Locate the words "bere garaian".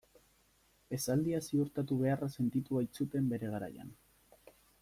3.35-3.97